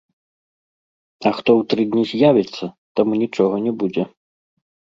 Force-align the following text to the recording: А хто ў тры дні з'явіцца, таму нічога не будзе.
А 1.27 1.31
хто 1.41 1.49
ў 1.59 1.67
тры 1.75 1.81
дні 1.93 2.03
з'явіцца, 2.13 2.63
таму 3.01 3.23
нічога 3.23 3.55
не 3.69 3.77
будзе. 3.85 4.03